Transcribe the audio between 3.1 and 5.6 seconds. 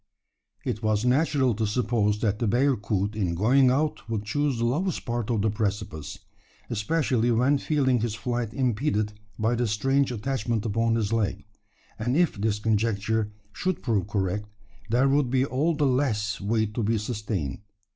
in going out would choose the lowest part of the